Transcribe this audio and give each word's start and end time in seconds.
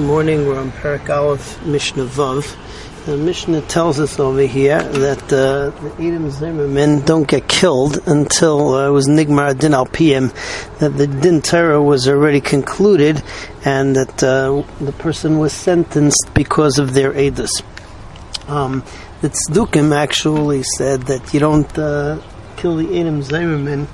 morning. 0.00 0.46
We're 0.46 0.58
on 0.58 0.72
Perek 0.72 1.08
Aleph, 1.10 1.64
Mishnah 1.64 2.06
Vav. 2.06 2.56
The 3.06 3.16
Mishnah 3.16 3.60
tells 3.62 4.00
us 4.00 4.18
over 4.18 4.40
here 4.40 4.82
that 4.82 5.22
uh, 5.24 5.70
the 5.70 5.90
Edim 5.98 6.30
Zomemim 6.30 7.04
don't 7.04 7.28
get 7.28 7.48
killed 7.48 7.98
until 8.06 8.74
uh, 8.74 8.88
it 8.88 8.90
was 8.90 9.08
Nigmar 9.08 9.58
Din 9.58 9.74
Al 9.74 9.86
PM, 9.86 10.32
that 10.78 10.96
the 10.96 11.06
Din 11.06 11.42
Torah 11.42 11.82
was 11.82 12.08
already 12.08 12.40
concluded, 12.40 13.22
and 13.64 13.94
that 13.96 14.22
uh, 14.22 14.62
the 14.80 14.92
person 14.92 15.38
was 15.38 15.52
sentenced 15.52 16.30
because 16.34 16.78
of 16.78 16.94
their 16.94 17.12
edus. 17.12 17.62
Um, 18.48 18.82
the 19.20 19.30
Tzdukim 19.30 19.94
actually 19.94 20.62
said 20.62 21.02
that 21.02 21.34
you 21.34 21.40
don't 21.40 21.78
uh, 21.78 22.20
kill 22.56 22.76
the 22.76 22.86
Edim 22.86 23.22
Zomemim 23.22 23.86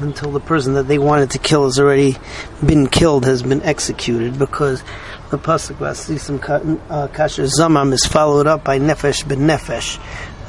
until 0.00 0.30
the 0.30 0.40
person 0.40 0.74
that 0.74 0.84
they 0.84 0.98
wanted 0.98 1.32
to 1.32 1.38
kill 1.38 1.64
has 1.64 1.78
already 1.78 2.16
been 2.64 2.86
killed, 2.86 3.24
has 3.24 3.42
been 3.42 3.62
executed, 3.62 4.38
because 4.38 4.82
the 5.30 5.38
pasuk 5.38 5.76
Vasisim 5.76 6.80
uh, 6.88 7.08
Kasher 7.08 7.44
Zamam 7.44 7.92
is 7.92 8.04
followed 8.04 8.46
up 8.46 8.64
by 8.64 8.78
Nefesh 8.78 9.26
ben 9.28 9.40
Nefesh. 9.40 9.98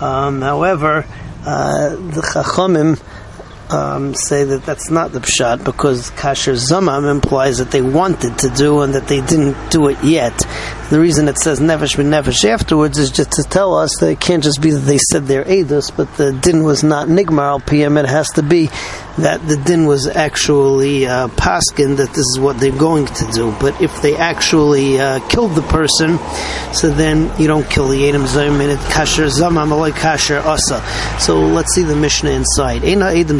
Um, 0.01 0.41
however, 0.41 1.05
uh, 1.45 1.89
the 1.89 2.21
Chachamim 2.21 3.01
um, 3.69 4.15
say 4.15 4.43
that 4.43 4.65
that's 4.65 4.89
not 4.89 5.11
the 5.11 5.19
pshat 5.19 5.63
because 5.63 6.09
kasher 6.11 6.53
zamam 6.53 7.09
implies 7.09 7.59
that 7.59 7.71
they 7.71 7.81
wanted 7.81 8.37
to 8.39 8.49
do 8.49 8.81
and 8.81 8.95
that 8.95 9.07
they 9.07 9.21
didn't 9.21 9.69
do 9.69 9.89
it 9.89 10.03
yet. 10.03 10.33
The 10.89 10.99
reason 10.99 11.27
it 11.27 11.37
says 11.37 11.59
nefesh 11.59 11.97
ben 11.97 12.07
nefesh 12.07 12.45
afterwards 12.45 12.97
is 12.97 13.11
just 13.11 13.33
to 13.33 13.43
tell 13.43 13.75
us 13.77 13.95
that 13.99 14.09
it 14.09 14.19
can't 14.19 14.43
just 14.43 14.61
be 14.61 14.71
that 14.71 14.79
they 14.79 14.97
said 14.97 15.25
their 15.25 15.43
edus, 15.43 15.95
but 15.95 16.15
the 16.15 16.33
din 16.33 16.63
was 16.63 16.83
not 16.83 17.07
nigmar 17.07 17.43
al 17.43 17.59
pm. 17.59 17.97
It 17.97 18.05
has 18.05 18.29
to 18.31 18.43
be 18.43 18.69
that 19.17 19.45
the 19.47 19.57
din 19.57 19.85
was 19.85 20.07
actually 20.07 21.05
uh, 21.05 21.27
paskin 21.29 21.97
that 21.97 22.09
this 22.09 22.25
is 22.25 22.39
what 22.39 22.59
they're 22.59 22.71
going 22.71 23.05
to 23.05 23.31
do. 23.33 23.55
But 23.59 23.79
if 23.81 24.01
they 24.01 24.15
actually 24.15 24.99
uh, 24.99 25.19
killed 25.27 25.55
the 25.55 25.61
person, 25.61 26.17
so 26.73 26.89
then 26.89 27.31
you 27.39 27.47
don't 27.47 27.69
kill 27.69 27.87
the 27.87 28.01
edim 28.01 28.25
zayim 28.25 28.75
kasher 28.89 29.29
zamam 29.29 29.77
like 29.77 29.95
kasher 29.95 30.43
asa. 30.43 30.81
So 31.19 31.39
let's 31.39 31.73
see 31.75 31.83
the 31.83 31.95
Mishnah 31.95 32.31
inside. 32.31 32.83
Ena 32.83 33.05
edim 33.05 33.39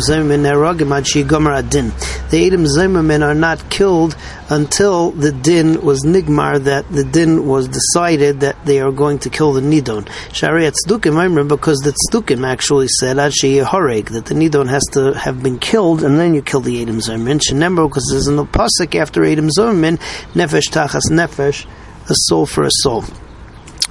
the 2.29 2.49
Edim 2.49 2.65
Zomemim 2.65 3.25
are 3.25 3.33
not 3.33 3.69
killed 3.69 4.15
until 4.49 5.11
the 5.11 5.31
din 5.31 5.81
was 5.81 6.03
nigmar, 6.03 6.63
that 6.63 6.89
the 6.89 7.03
din 7.03 7.45
was 7.45 7.67
decided 7.67 8.39
that 8.41 8.65
they 8.65 8.79
are 8.79 8.91
going 8.91 9.19
to 9.19 9.29
kill 9.29 9.53
the 9.53 9.61
Nidon. 9.61 10.05
Shariat 10.29 10.75
Tzdukim, 10.85 11.17
I 11.17 11.25
remember 11.25 11.55
because 11.55 11.79
the 11.79 11.95
Tzdukim 12.11 12.45
actually 12.45 12.87
said, 12.87 13.19
Ad 13.19 13.31
Horeg, 13.31 14.09
that 14.09 14.25
the 14.25 14.35
Nidon 14.35 14.67
has 14.69 14.83
to 14.93 15.13
have 15.13 15.43
been 15.43 15.59
killed 15.59 16.03
and 16.03 16.19
then 16.19 16.33
you 16.33 16.41
kill 16.41 16.61
the 16.61 16.83
Edim 16.83 17.01
Zomemim. 17.01 17.39
Shenember, 17.39 17.87
because 17.87 18.07
there's 18.11 18.27
an 18.27 18.37
pasuk 18.47 18.95
after 18.95 19.21
Edim 19.21 19.49
Zomemim, 19.55 19.97
Nefesh 20.33 20.69
Tachas 20.69 21.09
Nefesh, 21.09 21.65
a 22.09 22.15
soul 22.15 22.45
for 22.45 22.63
a 22.63 22.71
soul. 22.71 23.03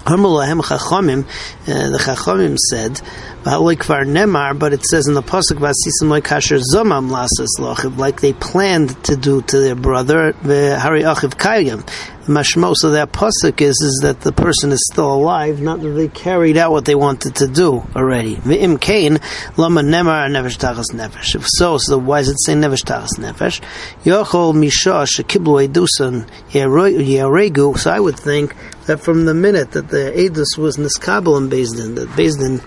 Uh, 0.07 0.17
the 0.17 1.99
Chachamim 1.99 2.57
said, 2.57 3.01
Nemar, 3.45 4.59
but 4.59 4.73
it 4.73 4.85
says 4.85 5.07
in 5.07 5.15
the 5.15 5.23
Pasuk, 5.23 5.59
Vasisim 5.59 6.09
like 6.09 6.25
Kasher 6.25 6.61
Zomam 6.61 7.11
Lasas 7.11 7.59
Lochiv, 7.59 7.97
like 7.97 8.21
they 8.21 8.33
planned 8.33 9.03
to 9.05 9.17
do 9.17 9.43
to 9.43 9.59
their 9.59 9.75
brother, 9.75 10.33
the 10.43 10.79
Hari 10.79 11.03
Achiv 11.03 11.35
Kayim. 11.35 11.87
Mashmo, 12.29 12.75
so 12.77 12.91
that 12.91 13.11
Pasuk 13.11 13.63
is, 13.63 13.81
is 13.81 14.01
that 14.03 14.21
the 14.21 14.33
person 14.33 14.71
is 14.71 14.87
still 14.93 15.15
alive, 15.15 15.63
not 15.63 15.81
that 15.81 15.89
they 15.89 16.09
carried 16.09 16.59
out 16.59 16.73
what 16.73 16.85
they 16.85 16.95
wanted 16.95 17.37
to 17.37 17.49
do 17.49 17.83
already. 17.97 18.37
V'im 18.37 18.79
Kain, 18.79 19.19
Lama 19.57 19.81
Nemar 19.81 20.29
Nefesh 20.29 20.59
Tachas 20.59 20.93
Nefesh. 20.93 21.37
If 21.37 21.47
so, 21.47 21.79
so 21.79 21.97
why 21.97 22.21
does 22.21 22.29
it 22.29 22.37
say 22.45 22.53
Nefesh 22.53 22.85
Tachas 22.85 23.19
Nefesh? 23.19 23.63
Yochol 24.05 24.55
Misha 24.55 25.07
Shekiblu 25.07 25.67
Edusan 25.69 26.29
Yaregu, 26.51 27.79
so 27.79 27.91
I 27.91 27.99
would 27.99 28.19
think 28.19 28.55
that 28.85 29.01
from 29.01 29.25
the 29.25 29.33
minute 29.33 29.71
that 29.73 29.89
the 29.89 30.13
Edus 30.15 30.59
was 30.59 30.77
Niskabel 30.77 31.39
and 31.39 31.51
Bezdin, 31.51 31.95
that 31.95 32.09
Bezdin 32.11 32.63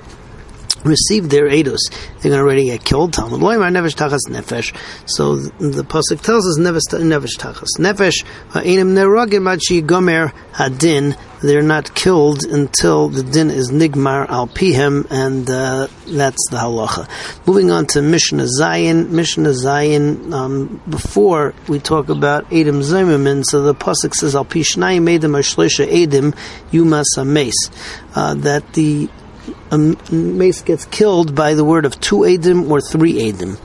received 0.83 1.29
their 1.29 1.47
edus, 1.47 1.79
they're 1.91 2.31
going 2.31 2.33
to 2.33 2.39
already 2.39 2.65
get 2.65 2.83
killed. 2.83 3.13
Talmud 3.13 3.39
loymar 3.39 3.71
nevesh 3.71 3.95
tachas 3.95 4.27
nefesh. 4.27 4.75
So 5.05 5.35
the 5.37 5.83
pasuk 5.83 6.21
tells 6.21 6.47
us 6.47 6.59
nevesh 6.59 7.37
tachas 7.37 7.77
nefesh 7.77 8.23
ha'enim 8.51 8.93
neragim 8.93 9.51
achi 9.51 9.81
gomer 9.81 10.33
hadin. 10.53 11.17
They're 11.41 11.63
not 11.63 11.95
killed 11.95 12.43
until 12.45 13.09
the 13.09 13.23
din 13.23 13.49
is 13.49 13.71
nigmar 13.71 14.29
al 14.29 14.47
pihem, 14.47 15.07
and 15.09 15.49
uh, 15.49 15.87
that's 16.05 16.49
the 16.51 16.57
halacha. 16.57 17.09
Moving 17.47 17.71
on 17.71 17.87
to 17.87 18.03
Mishnah 18.03 18.45
Zion. 18.47 19.15
Mishnah 19.15 19.49
Zayin. 19.49 20.31
Um, 20.31 20.79
before 20.87 21.55
we 21.67 21.79
talk 21.79 22.09
about 22.09 22.47
Edim 22.51 22.83
Zomemim, 22.83 23.43
so 23.43 23.63
the 23.63 23.73
pasuk 23.73 24.13
says 24.13 24.35
al 24.35 24.45
pishnayim 24.45 25.11
Edom 25.11 25.31
ashlisha 25.31 25.87
Edom 25.91 26.33
yumas 26.71 27.17
ames. 27.17 27.55
Uh, 28.13 28.35
that 28.35 28.73
the 28.73 29.09
a 29.71 29.77
mace 30.13 30.61
gets 30.61 30.85
killed 30.85 31.33
by 31.33 31.53
the 31.53 31.63
word 31.63 31.85
of 31.85 31.99
two 31.99 32.19
Adim 32.19 32.69
or 32.69 32.81
three 32.81 33.31
Adim. 33.31 33.57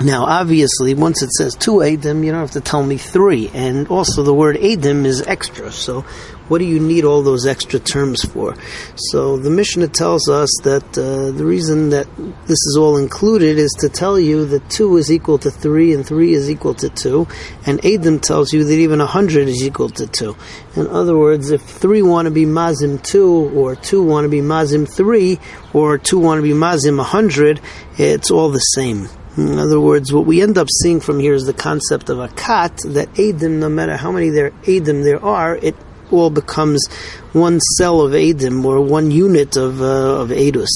Now, 0.00 0.24
obviously, 0.24 0.94
once 0.94 1.22
it 1.22 1.30
says 1.32 1.54
two 1.54 1.76
Adim, 1.76 2.24
you 2.24 2.30
don't 2.32 2.40
have 2.40 2.52
to 2.52 2.60
tell 2.60 2.84
me 2.84 2.98
three. 2.98 3.50
And 3.54 3.88
also, 3.88 4.22
the 4.22 4.34
word 4.34 4.56
Adim 4.56 5.04
is 5.04 5.22
extra. 5.22 5.72
So, 5.72 6.04
what 6.48 6.58
do 6.58 6.64
you 6.64 6.80
need 6.80 7.04
all 7.04 7.22
those 7.22 7.46
extra 7.46 7.78
terms 7.78 8.24
for? 8.24 8.56
So 8.96 9.36
the 9.36 9.50
Mishnah 9.50 9.88
tells 9.88 10.28
us 10.28 10.50
that 10.64 10.86
uh, 10.98 11.30
the 11.30 11.44
reason 11.44 11.90
that 11.90 12.06
this 12.46 12.58
is 12.66 12.76
all 12.78 12.96
included 12.96 13.58
is 13.58 13.72
to 13.80 13.88
tell 13.88 14.18
you 14.18 14.46
that 14.46 14.68
two 14.70 14.96
is 14.96 15.12
equal 15.12 15.38
to 15.38 15.50
three 15.50 15.94
and 15.94 16.06
three 16.06 16.32
is 16.32 16.50
equal 16.50 16.74
to 16.74 16.88
two, 16.88 17.26
and 17.66 17.84
Adam 17.84 18.18
tells 18.18 18.52
you 18.52 18.64
that 18.64 18.74
even 18.74 19.00
a 19.00 19.06
hundred 19.06 19.48
is 19.48 19.62
equal 19.62 19.90
to 19.90 20.06
two. 20.06 20.36
In 20.76 20.86
other 20.86 21.16
words, 21.16 21.50
if 21.50 21.62
three 21.62 22.02
want 22.02 22.26
to 22.26 22.30
be 22.30 22.44
mazim 22.44 23.02
two, 23.02 23.50
or 23.54 23.76
two 23.76 24.02
want 24.02 24.24
to 24.24 24.28
be 24.28 24.40
mazim 24.40 24.88
three, 24.88 25.38
or 25.72 25.98
two 25.98 26.18
want 26.18 26.38
to 26.38 26.42
be 26.42 26.52
mazim 26.52 27.00
a 27.00 27.04
hundred, 27.04 27.60
it's 27.96 28.30
all 28.30 28.50
the 28.50 28.58
same. 28.58 29.08
In 29.36 29.58
other 29.60 29.80
words, 29.80 30.12
what 30.12 30.26
we 30.26 30.42
end 30.42 30.58
up 30.58 30.66
seeing 30.82 30.98
from 31.00 31.20
here 31.20 31.32
is 31.32 31.46
the 31.46 31.52
concept 31.52 32.10
of 32.10 32.18
a 32.18 32.26
kat, 32.26 32.76
that 32.86 33.16
Adam, 33.20 33.60
no 33.60 33.68
matter 33.68 33.96
how 33.96 34.10
many 34.10 34.30
there 34.30 34.52
Adam 34.66 35.02
there 35.02 35.24
are, 35.24 35.54
it 35.54 35.76
all 36.12 36.30
becomes 36.30 36.86
one 37.32 37.60
cell 37.60 38.00
of 38.00 38.12
Adim 38.12 38.64
or 38.64 38.80
one 38.80 39.10
unit 39.10 39.56
of, 39.56 39.80
uh, 39.80 40.20
of 40.20 40.30
Edus. 40.30 40.68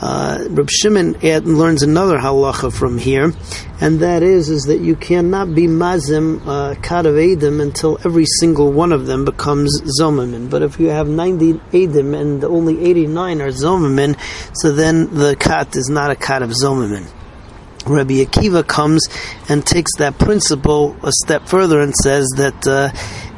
Uh, 0.00 0.44
Reb 0.50 0.70
Shimon 0.70 1.14
learns 1.14 1.82
another 1.82 2.18
halacha 2.18 2.72
from 2.72 2.98
here, 2.98 3.32
and 3.80 3.98
that 3.98 4.22
is 4.22 4.48
is 4.48 4.62
that 4.66 4.78
you 4.78 4.94
cannot 4.94 5.56
be 5.56 5.66
mazim 5.66 6.40
uh, 6.46 6.76
kat 6.80 7.04
of 7.04 7.16
edim 7.16 7.60
until 7.60 7.98
every 8.04 8.24
single 8.24 8.70
one 8.70 8.92
of 8.92 9.06
them 9.06 9.24
becomes 9.24 9.82
zomamin. 10.00 10.48
But 10.48 10.62
if 10.62 10.78
you 10.78 10.90
have 10.90 11.08
ninety 11.08 11.54
edim 11.54 12.16
and 12.16 12.44
only 12.44 12.84
eighty 12.84 13.08
nine 13.08 13.40
are 13.40 13.48
zomamin, 13.48 14.16
so 14.56 14.70
then 14.70 15.12
the 15.12 15.34
kat 15.34 15.74
is 15.74 15.88
not 15.88 16.12
a 16.12 16.16
kat 16.16 16.42
of 16.42 16.50
zomamin. 16.50 17.08
Rabbi 17.84 18.22
Akiva 18.22 18.64
comes 18.64 19.08
and 19.48 19.66
takes 19.66 19.96
that 19.96 20.16
principle 20.18 20.96
a 21.02 21.10
step 21.10 21.48
further 21.48 21.80
and 21.80 21.94
says 21.94 22.28
that 22.36 22.66
uh, 22.68 22.90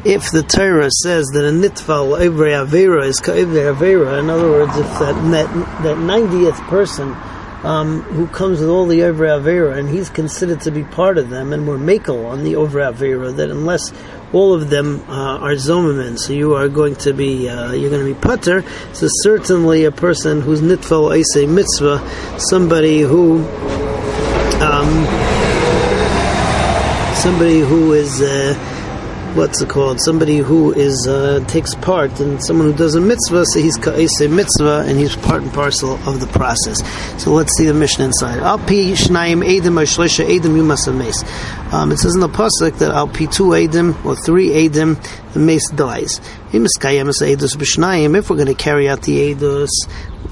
if 0.04 0.30
the 0.30 0.42
Torah 0.42 0.90
says 0.90 1.26
that 1.34 1.44
a 1.44 1.50
nitfal 1.50 2.18
every 2.18 2.52
avera 2.52 3.04
is 3.04 3.20
ka'ivre 3.20 3.74
avera, 3.74 4.18
in 4.18 4.30
other 4.30 4.50
words, 4.50 4.76
if 4.76 4.86
that 4.98 5.14
that 5.30 5.82
that 5.82 5.98
ninetieth 5.98 6.58
person 6.62 7.14
um, 7.64 8.00
who 8.02 8.26
comes 8.26 8.60
with 8.60 8.70
all 8.70 8.86
the 8.86 9.02
over 9.02 9.26
avera 9.26 9.76
and 9.76 9.90
he's 9.90 10.08
considered 10.08 10.62
to 10.62 10.70
be 10.70 10.84
part 10.84 11.18
of 11.18 11.28
them, 11.28 11.52
and 11.52 11.68
we're 11.68 11.76
makel 11.76 12.26
on 12.26 12.44
the 12.44 12.56
over 12.56 12.78
avera, 12.80 13.34
that 13.36 13.50
unless 13.50 13.92
all 14.32 14.54
of 14.54 14.70
them 14.70 15.00
uh, 15.08 15.38
are 15.38 15.54
zomamin, 15.54 16.18
so 16.18 16.32
you 16.32 16.54
are 16.54 16.68
going 16.68 16.96
to 16.96 17.12
be 17.12 17.48
uh, 17.48 17.72
you're 17.72 17.90
going 17.90 18.06
to 18.06 18.14
be 18.14 18.18
putter. 18.18 18.64
So 18.94 19.06
certainly 19.10 19.84
a 19.84 19.92
person 19.92 20.40
who's 20.40 20.62
nitfal 20.62 21.14
is 21.18 21.36
a 21.36 21.46
mitzvah, 21.46 22.38
somebody 22.38 23.00
who 23.00 23.44
um, 24.62 25.04
somebody 27.16 27.60
who 27.60 27.92
is. 27.92 28.22
Uh, 28.22 28.78
what's 29.34 29.60
it 29.60 29.68
called? 29.68 30.00
Somebody 30.00 30.38
who 30.38 30.72
is 30.72 31.06
uh, 31.06 31.44
takes 31.46 31.74
part, 31.76 32.20
and 32.20 32.42
someone 32.42 32.70
who 32.70 32.76
does 32.76 32.94
a 32.94 33.00
mitzvah, 33.00 33.44
so 33.46 33.60
he's 33.60 33.76
a 34.20 34.28
mitzvah, 34.28 34.84
and 34.86 34.98
he's 34.98 35.16
part 35.16 35.42
and 35.42 35.52
parcel 35.52 35.94
of 36.08 36.20
the 36.20 36.26
process. 36.28 36.82
So 37.22 37.32
let's 37.32 37.56
see 37.56 37.66
the 37.66 37.74
Mishnah 37.74 38.06
inside. 38.06 38.40
Al 38.40 38.58
pi 38.58 38.94
shnayim 38.94 39.44
edim 39.44 39.80
or 39.80 39.84
shlisha 39.84 40.26
edim 40.26 40.56
yumas 40.56 40.86
um, 41.72 41.92
It 41.92 41.98
says 41.98 42.14
in 42.14 42.20
the 42.20 42.28
pasuk 42.28 42.78
that 42.78 42.90
al 42.90 43.08
pi 43.08 43.26
two 43.26 43.50
edim 43.50 44.04
or 44.04 44.16
three 44.16 44.48
edim, 44.50 44.96
the 45.32 45.38
mace 45.38 45.68
dies. 45.70 46.20
If 46.52 48.30
we're 48.30 48.36
going 48.36 48.46
to 48.48 48.54
carry 48.54 48.88
out 48.88 49.02
the 49.02 49.34
edus 49.34 49.70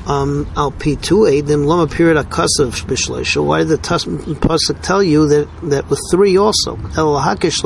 Um, 0.07 0.51
al 0.57 0.71
pi 0.71 0.95
two 0.95 1.21
edim 1.21 1.67
lama 1.67 1.87
period 1.87 2.17
akasav 2.17 2.73
b'shleisha. 2.87 3.45
Why 3.45 3.59
did 3.59 3.69
the 3.69 3.77
pasuk 3.79 4.83
tell 4.83 5.03
you 5.03 5.29
that 5.29 5.49
that 5.65 5.91
with 5.91 6.01
three 6.11 6.39
also 6.39 6.77
el 6.97 7.21
hakish 7.21 7.61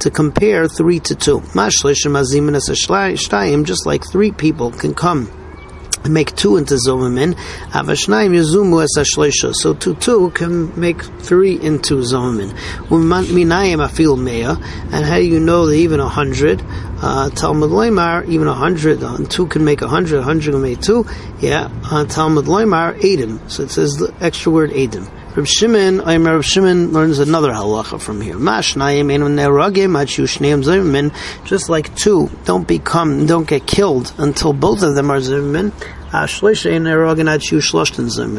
to 0.00 0.10
compare 0.10 0.68
three 0.68 0.98
to 1.00 1.14
two. 1.14 1.38
Mashlish 1.54 2.04
mazim 2.06 3.64
just 3.64 3.86
like 3.86 4.04
three 4.10 4.32
people 4.32 4.70
can 4.72 4.94
come 4.94 5.30
make 6.08 6.34
two 6.34 6.56
into 6.56 6.74
zomamin. 6.74 7.34
Avashnayim 7.70 8.32
yuzumu 8.34 8.82
es 8.82 8.96
ashleisha. 8.96 9.54
So 9.54 9.74
two 9.74 9.94
two 9.94 10.30
can 10.30 10.78
make 10.78 11.02
three 11.02 11.60
into 11.60 11.96
zomamin. 11.96 12.50
Minayim 12.88 13.86
afil 13.86 14.16
meya. 14.16 14.56
And 14.92 15.04
how 15.04 15.16
do 15.16 15.24
you 15.24 15.40
know 15.40 15.66
that 15.66 15.74
even 15.74 16.00
a 16.00 16.08
hundred? 16.08 16.62
Uh, 17.04 17.30
Talmud 17.30 17.70
Loimar, 17.70 18.28
even 18.28 18.46
a 18.46 18.54
hundred, 18.54 19.02
uh, 19.02 19.18
two 19.28 19.48
can 19.48 19.64
make 19.64 19.82
a 19.82 19.88
hundred, 19.88 20.20
a 20.20 20.22
hundred 20.22 20.52
can 20.52 20.62
make 20.62 20.80
two. 20.80 21.04
Yeah, 21.40 21.68
uh, 21.90 22.04
Talmud 22.04 22.44
Loimar, 22.44 22.96
Adim. 23.00 23.50
So 23.50 23.64
it 23.64 23.70
says 23.70 23.96
the 23.96 24.14
extra 24.20 24.52
word 24.52 24.70
Adim. 24.70 25.10
Reb 25.34 25.46
Shimon, 25.46 26.06
Aymer 26.06 26.34
Reb 26.34 26.44
Shimon 26.44 26.92
learns 26.92 27.18
another 27.18 27.52
halacha 27.52 27.98
from 27.98 28.20
here. 28.20 28.36
Just 31.44 31.68
like 31.70 31.96
two 31.96 32.30
don't 32.44 32.68
become, 32.68 33.24
don't 33.24 33.48
get 33.48 33.66
killed 33.66 34.12
until 34.18 34.52
both 34.52 34.82
of 34.82 34.94
them 34.94 35.10
are 35.10 35.20
zimmin. 35.20 35.72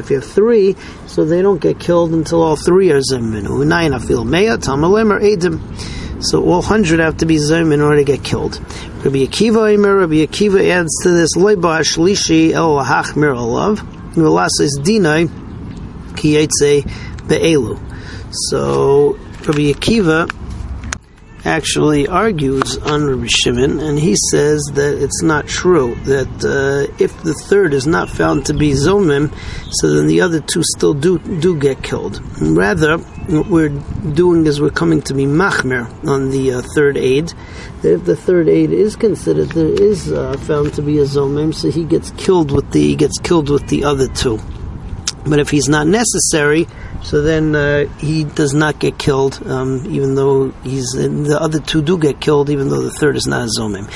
If 0.00 0.10
you 0.10 0.16
have 0.16 0.26
three, 0.26 0.76
so 1.06 1.24
they 1.24 1.40
don't 1.40 1.62
get 1.62 1.80
killed 1.80 2.12
until 2.12 2.42
all 2.42 2.56
three 2.56 2.90
are 2.90 3.00
zimmin. 3.00 3.46
So 6.22 6.44
all 6.44 6.60
hundred 6.60 7.00
have 7.00 7.16
to 7.16 7.24
be 7.24 7.38
zim 7.38 7.72
in 7.72 7.80
order 7.80 7.96
to 7.96 8.04
get 8.04 8.22
killed. 8.22 8.58
Rabbi 9.02 9.24
Akiva 9.24 9.72
Aimer, 9.72 9.96
Rabbi 10.00 10.26
Akiva 10.26 10.68
adds 10.68 10.94
to 11.02 11.08
this 11.12 11.34
loiba 11.34 11.80
shlishi 11.80 12.52
el 12.52 12.76
hachmir 12.84 13.34
alav. 13.34 13.80
Dinai 14.14 15.43
kiyetze 16.14 16.84
be'elu. 17.28 17.78
So 18.50 19.18
Rabbi 19.46 19.72
Akiva 19.72 20.30
actually 21.44 22.08
argues 22.08 22.78
on 22.78 23.04
Rabbi 23.04 23.26
Shimon, 23.28 23.80
and 23.80 23.98
he 23.98 24.16
says 24.30 24.62
that 24.74 25.02
it's 25.02 25.22
not 25.22 25.46
true 25.46 25.94
that 26.06 26.28
uh, 26.44 26.92
if 26.98 27.22
the 27.22 27.34
third 27.34 27.74
is 27.74 27.86
not 27.86 28.08
found 28.08 28.46
to 28.46 28.54
be 28.54 28.72
zomim, 28.72 29.32
so 29.70 29.90
then 29.90 30.06
the 30.06 30.20
other 30.20 30.40
two 30.40 30.62
still 30.62 30.94
do 30.94 31.18
do 31.18 31.58
get 31.58 31.82
killed. 31.82 32.20
rather, 32.40 32.98
what 32.98 33.46
we're 33.46 33.68
doing 33.68 34.46
is 34.46 34.60
we're 34.60 34.70
coming 34.70 35.02
to 35.02 35.14
be 35.14 35.24
machmer 35.24 35.86
on 36.06 36.30
the 36.30 36.54
uh, 36.54 36.62
third 36.74 36.96
aid. 36.96 37.32
That 37.82 37.94
if 37.94 38.04
the 38.04 38.16
third 38.16 38.48
aid 38.48 38.70
is 38.70 38.96
considered, 38.96 39.50
there 39.50 39.68
is 39.68 40.10
uh, 40.10 40.36
found 40.38 40.74
to 40.74 40.82
be 40.82 40.98
a 40.98 41.04
zomim, 41.04 41.54
so 41.54 41.70
he 41.70 41.84
gets 41.84 42.10
killed 42.12 42.50
with 42.50 42.70
the 42.72 42.80
he 42.80 42.96
gets 42.96 43.18
killed 43.18 43.50
with 43.50 43.68
the 43.68 43.84
other 43.84 44.08
two. 44.08 44.40
But 45.26 45.38
if 45.38 45.50
he's 45.50 45.68
not 45.68 45.86
necessary, 45.86 46.66
so 47.02 47.22
then 47.22 47.54
uh, 47.54 47.86
he 47.98 48.24
does 48.24 48.52
not 48.52 48.78
get 48.78 48.98
killed, 48.98 49.40
um, 49.46 49.86
even 49.86 50.14
though 50.14 50.50
he's 50.62 50.86
the 50.92 51.38
other 51.40 51.60
two 51.60 51.82
do 51.82 51.98
get 51.98 52.20
killed, 52.20 52.50
even 52.50 52.68
though 52.68 52.82
the 52.82 52.90
third 52.90 53.16
is 53.16 53.26
not 53.26 53.42
a 53.42 53.50
zomim. 53.58 53.88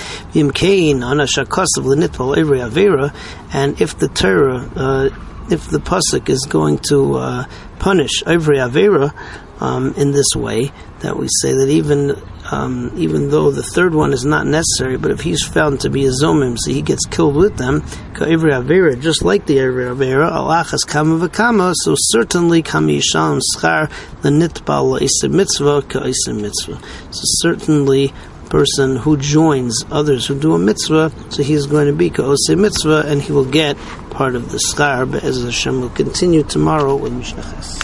And 3.52 3.80
if 3.80 3.98
the 3.98 4.08
Torah, 4.08 4.70
uh, 4.74 5.10
if 5.50 5.68
the 5.68 5.78
pasuk 5.78 6.28
is 6.28 6.46
going 6.48 6.78
to 6.88 7.14
uh, 7.14 7.44
punish 7.78 8.22
every 8.26 8.58
avera 8.58 9.14
um, 9.60 9.94
in 9.94 10.12
this 10.12 10.34
way, 10.34 10.70
that 11.00 11.16
we 11.16 11.28
say 11.40 11.52
that 11.52 11.68
even 11.68 12.20
um, 12.50 12.90
even 12.96 13.30
though 13.30 13.50
the 13.50 13.62
third 13.62 13.94
one 13.94 14.12
is 14.12 14.24
not 14.24 14.46
necessary, 14.46 14.96
but 14.96 15.10
if 15.10 15.20
he's 15.20 15.44
found 15.44 15.80
to 15.80 15.90
be 15.90 16.06
a 16.06 16.10
zomim, 16.10 16.58
so 16.58 16.70
he 16.70 16.82
gets 16.82 17.04
killed 17.06 17.36
with 17.36 17.56
them, 17.56 17.82
avera, 18.14 18.98
just 19.00 19.22
like 19.22 19.46
the 19.46 19.58
avera, 19.58 20.30
alachas 20.30 20.86
kama 20.86 21.28
v'kama, 21.28 21.74
so 21.74 21.94
certainly 21.96 22.62
kama 22.62 22.92
yishalom 22.92 23.40
schar 23.54 23.90
l'nitbal 24.22 24.98
la'isa 24.98 25.30
mitzvah 25.30 25.82
ka'isa 25.82 26.32
mitzvah. 26.32 26.80
So 27.10 27.22
certainly 27.42 28.12
person 28.48 28.96
who 28.96 29.18
joins 29.18 29.84
others 29.90 30.26
who 30.26 30.38
do 30.38 30.54
a 30.54 30.58
mitzvah, 30.58 31.12
so 31.28 31.42
he 31.42 31.52
is 31.52 31.66
going 31.66 31.86
to 31.86 31.92
be 31.92 32.08
ka'ose 32.08 32.56
mitzvah, 32.56 33.04
and 33.06 33.20
he 33.20 33.32
will 33.32 33.44
get 33.44 33.76
part 34.10 34.34
of 34.34 34.50
the 34.50 34.58
schar, 34.58 35.10
but 35.10 35.22
as 35.22 35.42
Hashem 35.42 35.82
will 35.82 35.90
continue 35.90 36.42
tomorrow 36.42 36.96
with 36.96 37.12
Mishnah 37.12 37.42
Ches. 37.42 37.76